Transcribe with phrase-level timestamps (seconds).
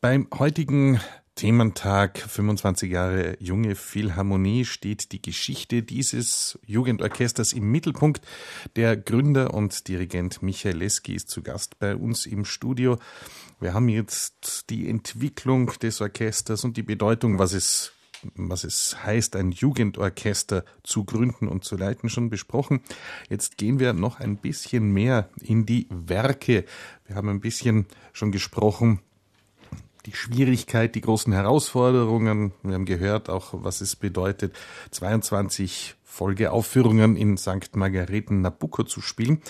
[0.00, 1.00] Beim heutigen
[1.36, 8.20] Thementag 25 Jahre junge Philharmonie steht die Geschichte dieses Jugendorchesters im Mittelpunkt.
[8.76, 12.98] Der Gründer und Dirigent Michael Leski ist zu Gast bei uns im Studio.
[13.58, 17.92] Wir haben jetzt die Entwicklung des Orchesters und die Bedeutung, was es
[18.34, 22.80] was es heißt, ein Jugendorchester zu gründen und zu leiten, schon besprochen.
[23.28, 26.64] Jetzt gehen wir noch ein bisschen mehr in die Werke.
[27.06, 29.00] Wir haben ein bisschen schon gesprochen
[30.06, 32.52] die Schwierigkeit, die großen Herausforderungen.
[32.62, 34.54] Wir haben gehört auch, was es bedeutet,
[34.92, 37.74] 22 Folgeaufführungen in St.
[37.74, 39.42] Margareten Nabucco zu spielen.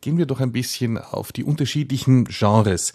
[0.00, 2.92] Gehen wir doch ein bisschen auf die unterschiedlichen Genres.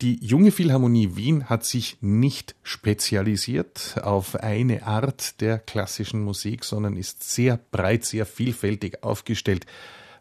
[0.00, 6.96] Die junge Philharmonie Wien hat sich nicht spezialisiert auf eine Art der klassischen Musik, sondern
[6.96, 9.66] ist sehr breit, sehr vielfältig aufgestellt.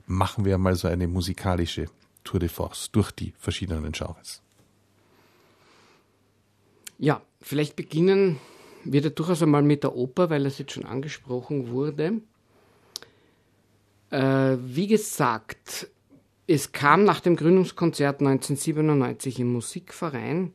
[0.06, 1.86] Machen wir mal so eine musikalische
[2.26, 4.42] Tour de Force durch die verschiedenen Genres.
[7.00, 8.40] Ja, vielleicht beginnen
[8.84, 12.22] wir da durchaus einmal mit der Oper, weil das jetzt schon angesprochen wurde.
[14.10, 15.88] Äh, wie gesagt,
[16.46, 20.52] es kam nach dem Gründungskonzert 1997 im Musikverein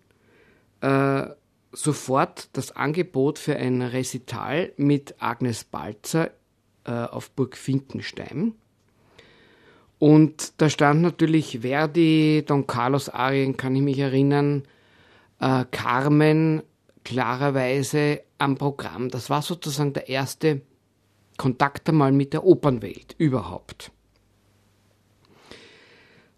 [0.83, 1.29] äh,
[1.73, 6.31] sofort das Angebot für ein Recital mit Agnes Balzer
[6.85, 8.53] äh, auf Burg Finkenstein.
[9.99, 14.65] Und da stand natürlich Verdi, Don Carlos Arien, kann ich mich erinnern,
[15.45, 16.63] äh, Carmen
[17.05, 19.11] klarerweise am Programm.
[19.11, 20.63] Das war sozusagen der erste
[21.37, 23.93] Kontakt einmal mit der Opernwelt überhaupt.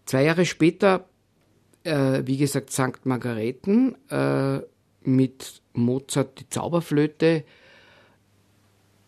[0.05, 1.07] Zwei Jahre später,
[1.83, 3.05] äh, wie gesagt, St.
[3.05, 4.59] Margareten äh,
[5.01, 7.45] mit Mozart die Zauberflöte.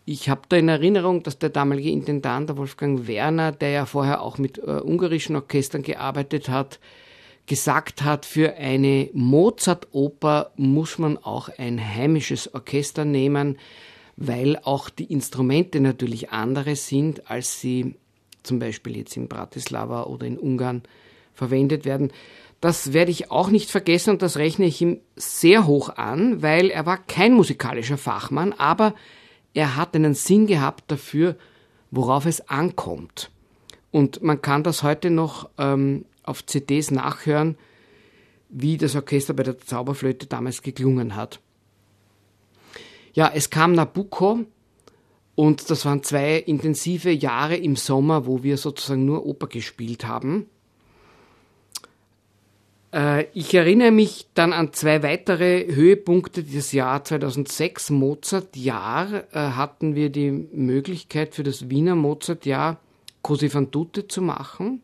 [0.06, 4.22] Ich habe da in Erinnerung, dass der damalige Intendant, der Wolfgang Werner, der ja vorher
[4.22, 6.80] auch mit äh, ungarischen Orchestern gearbeitet hat,
[7.46, 13.58] gesagt hat, für eine Mozart-Oper muss man auch ein heimisches Orchester nehmen,
[14.16, 17.94] weil auch die Instrumente natürlich andere sind, als sie
[18.42, 20.82] zum Beispiel jetzt in Bratislava oder in Ungarn
[21.34, 22.12] verwendet werden.
[22.60, 26.70] Das werde ich auch nicht vergessen und das rechne ich ihm sehr hoch an, weil
[26.70, 28.94] er war kein musikalischer Fachmann, aber
[29.54, 31.36] er hat einen Sinn gehabt dafür,
[31.90, 33.30] worauf es ankommt.
[33.90, 37.56] Und man kann das heute noch ähm, auf CDs nachhören,
[38.48, 41.40] wie das Orchester bei der Zauberflöte damals geklungen hat.
[43.12, 44.40] Ja, es kam Nabucco
[45.34, 50.46] und das waren zwei intensive Jahre im Sommer, wo wir sozusagen nur Oper gespielt haben.
[52.92, 59.94] Äh, ich erinnere mich dann an zwei weitere Höhepunkte dieses Jahr 2006, Mozart-Jahr, äh, hatten
[59.94, 62.78] wir die Möglichkeit für das Wiener Mozart-Jahr
[63.22, 64.82] Così fan tutte zu machen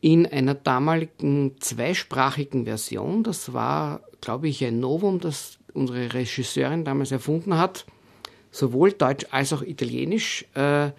[0.00, 3.22] in einer damaligen zweisprachigen Version.
[3.22, 7.84] Das war, glaube ich, ein Novum, das unsere Regisseurin damals erfunden hat.
[8.50, 10.46] Sowohl Deutsch als auch Italienisch.
[10.54, 10.90] Äh,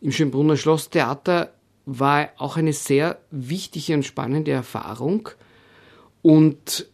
[0.00, 1.52] Im Schönbrunner Schlosstheater
[1.86, 5.30] war auch eine sehr wichtige und spannende Erfahrung.
[6.22, 6.86] Und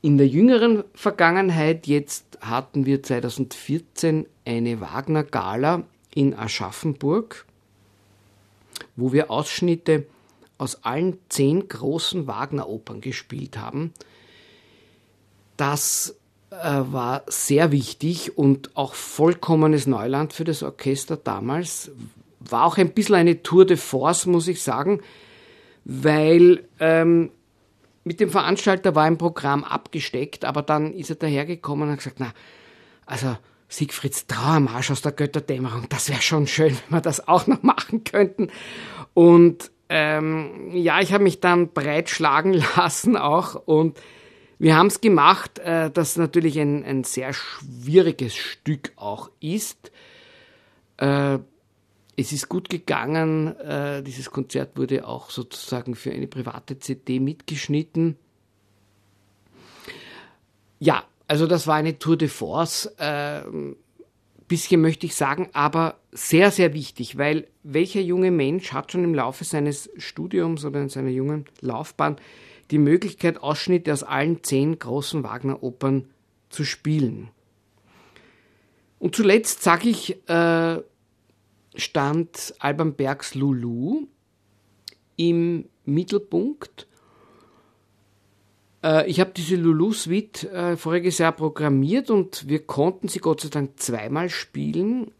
[0.00, 5.84] in der jüngeren Vergangenheit, jetzt hatten wir 2014 eine Wagner-Gala
[6.14, 7.46] in Aschaffenburg
[8.96, 10.06] wo wir Ausschnitte
[10.58, 13.92] aus allen zehn großen Wagner-Opern gespielt haben.
[15.56, 16.16] Das
[16.50, 21.90] äh, war sehr wichtig und auch vollkommenes Neuland für das Orchester damals.
[22.40, 25.00] War auch ein bisschen eine Tour de Force, muss ich sagen,
[25.84, 27.30] weil ähm,
[28.04, 32.20] mit dem Veranstalter war ein Programm abgesteckt, aber dann ist er dahergekommen und hat gesagt,
[32.20, 32.32] na,
[33.06, 33.36] also
[33.68, 35.88] Siegfrieds Trauermarsch aus der Götterdämmerung.
[35.88, 38.50] Das wäre schon schön, wenn wir das auch noch machen könnten.
[39.14, 43.98] Und ähm, ja, ich habe mich dann breitschlagen lassen auch und
[44.58, 49.92] wir haben es gemacht, äh, das natürlich ein, ein sehr schwieriges Stück auch ist.
[50.96, 51.38] Äh,
[52.16, 53.56] es ist gut gegangen.
[53.58, 58.16] Äh, dieses Konzert wurde auch sozusagen für eine private CD mitgeschnitten.
[60.80, 63.42] Ja, also das war eine Tour de Force, äh,
[64.48, 69.14] bisschen möchte ich sagen, aber sehr, sehr wichtig, weil welcher junge Mensch hat schon im
[69.14, 72.16] Laufe seines Studiums oder in seiner jungen Laufbahn
[72.70, 76.08] die Möglichkeit, Ausschnitte aus allen zehn großen Wagner-Opern
[76.48, 77.28] zu spielen.
[78.98, 80.78] Und zuletzt, sage ich, äh,
[81.74, 84.06] stand Alban Bergs Lulu
[85.16, 86.86] im Mittelpunkt
[88.82, 93.48] äh, ich habe diese Lulu-Suite äh, voriges Jahr programmiert und wir konnten sie Gott sei
[93.48, 95.10] Dank zweimal spielen,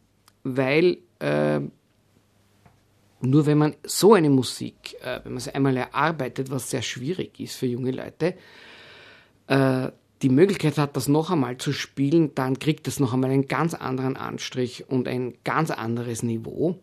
[0.45, 1.61] weil äh,
[3.21, 7.41] Nur wenn man so eine Musik, äh, wenn man sie einmal erarbeitet, was sehr schwierig
[7.41, 8.35] ist für junge Leute,
[9.51, 13.73] die Möglichkeit hat, das noch einmal zu spielen, dann kriegt das noch einmal einen ganz
[13.73, 16.79] anderen Anstrich und ein ganz anderes Niveau.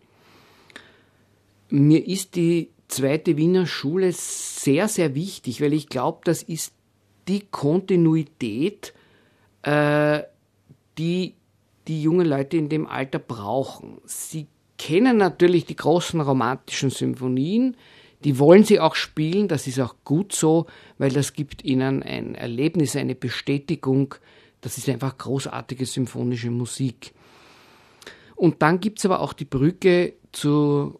[1.69, 6.74] Mir ist die zweite Wiener Schule sehr, sehr wichtig, weil ich glaube, das ist
[7.27, 8.94] die Kontinuität,
[9.63, 10.24] äh,
[10.97, 11.36] die
[11.88, 14.00] die jungen Leute in dem Alter brauchen.
[14.06, 14.47] Sie
[14.77, 17.77] kennen natürlich die großen romantischen Symphonien,
[18.24, 20.65] die wollen sie auch spielen, das ist auch gut so,
[20.97, 24.15] weil das gibt ihnen ein Erlebnis, eine Bestätigung,
[24.62, 27.13] das ist einfach großartige symphonische Musik.
[28.36, 31.00] Und dann gibt es aber auch die Brücke zu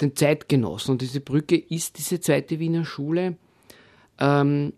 [0.00, 0.92] den Zeitgenossen.
[0.92, 3.36] Und diese Brücke ist diese zweite Wiener Schule.
[4.18, 4.72] Ähm,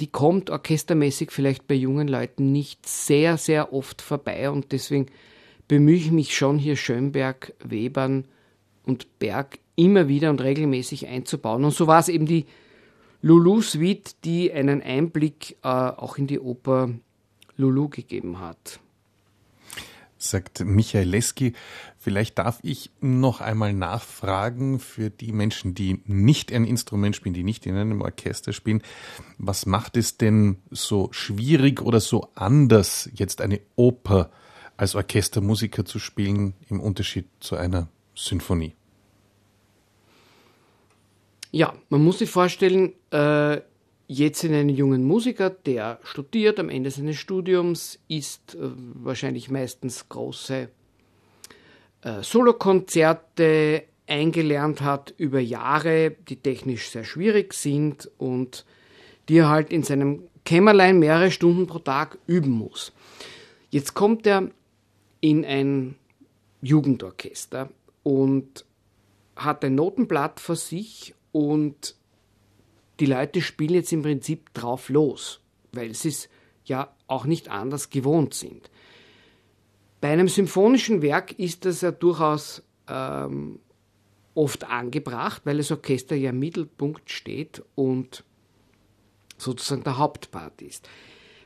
[0.00, 4.50] die kommt orchestermäßig vielleicht bei jungen Leuten nicht sehr, sehr oft vorbei.
[4.50, 5.06] Und deswegen
[5.68, 8.26] bemühe ich mich schon hier Schönberg, Webern
[8.84, 11.64] und Berg immer wieder und regelmäßig einzubauen.
[11.64, 12.46] Und so war es eben die
[13.20, 16.90] Lulu Suite, die einen Einblick äh, auch in die Oper
[17.56, 18.81] Lulu gegeben hat
[20.22, 21.54] sagt Michael Leski.
[21.98, 27.44] Vielleicht darf ich noch einmal nachfragen für die Menschen, die nicht ein Instrument spielen, die
[27.44, 28.82] nicht in einem Orchester spielen.
[29.38, 34.30] Was macht es denn so schwierig oder so anders, jetzt eine Oper
[34.76, 38.74] als Orchestermusiker zu spielen, im Unterschied zu einer Sinfonie?
[41.50, 43.60] Ja, man muss sich vorstellen, äh,
[44.12, 48.58] jetzt in einen jungen Musiker, der studiert am Ende seines Studiums, ist äh,
[48.94, 50.68] wahrscheinlich meistens große
[52.02, 58.64] äh, Solokonzerte eingelernt hat über Jahre, die technisch sehr schwierig sind und
[59.28, 62.92] die er halt in seinem Kämmerlein mehrere Stunden pro Tag üben muss.
[63.70, 64.50] Jetzt kommt er
[65.20, 65.94] in ein
[66.60, 67.70] Jugendorchester
[68.02, 68.64] und
[69.36, 71.94] hat ein Notenblatt vor sich und
[73.02, 75.40] die Leute spielen jetzt im Prinzip drauf los,
[75.72, 76.28] weil sie es
[76.64, 78.70] ja auch nicht anders gewohnt sind.
[80.00, 83.58] Bei einem symphonischen Werk ist das ja durchaus ähm,
[84.36, 88.22] oft angebracht, weil das Orchester ja im Mittelpunkt steht und
[89.36, 90.88] sozusagen der Hauptpart ist.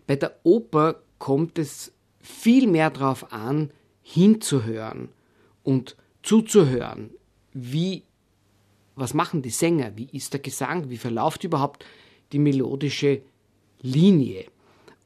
[0.06, 3.70] Bei der Oper kommt es viel mehr darauf an,
[4.02, 5.08] hinzuhören
[5.62, 7.12] und zuzuhören,
[7.54, 8.02] wie
[8.96, 11.84] was machen die Sänger, wie ist der Gesang, wie verläuft überhaupt
[12.32, 13.22] die melodische
[13.80, 14.46] Linie.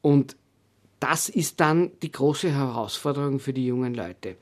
[0.01, 0.35] Und
[0.99, 4.37] das ist dann die große Herausforderung für die jungen Leute.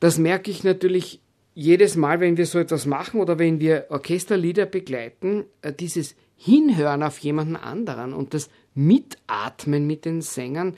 [0.00, 1.20] Das merke ich natürlich
[1.54, 7.02] jedes Mal, wenn wir so etwas machen oder wenn wir Orchesterlieder begleiten, äh, dieses Hinhören
[7.02, 10.76] auf jemanden anderen und das Mitatmen mit den Sängern,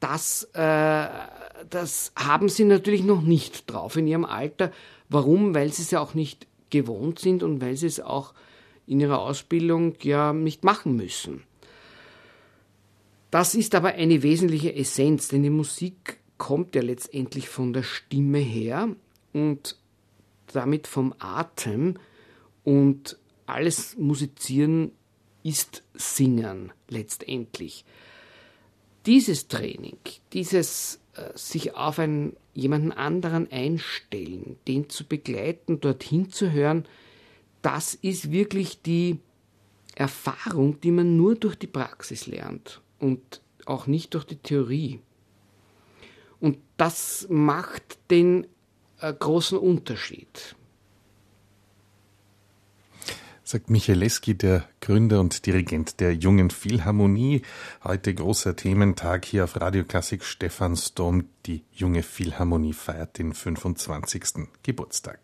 [0.00, 1.06] das, äh,
[1.70, 4.72] das haben sie natürlich noch nicht drauf in ihrem Alter.
[5.08, 5.54] Warum?
[5.54, 8.34] Weil sie es ja auch nicht gewohnt sind und weil sie es auch
[8.86, 11.44] in ihrer Ausbildung ja nicht machen müssen.
[13.30, 18.38] Das ist aber eine wesentliche Essenz, denn die Musik kommt ja letztendlich von der Stimme
[18.38, 18.88] her
[19.32, 19.76] und
[20.52, 21.98] damit vom Atem
[22.64, 24.92] und alles Musizieren
[25.42, 27.84] ist Singen letztendlich.
[29.06, 29.98] Dieses Training,
[30.32, 36.86] dieses äh, sich auf einen, jemanden anderen einstellen, den zu begleiten, dorthin zu hören,
[37.62, 39.18] das ist wirklich die
[39.94, 45.00] Erfahrung, die man nur durch die Praxis lernt und auch nicht durch die Theorie.
[46.40, 48.46] Und das macht den
[49.00, 50.56] äh, großen Unterschied
[53.48, 57.40] sagt Michael Leski, der Gründer und Dirigent der Jungen Philharmonie.
[57.82, 61.24] Heute großer Thementag hier auf Radio Klassik Stephansdom.
[61.46, 64.48] Die Junge Philharmonie feiert den 25.
[64.62, 65.20] Geburtstag.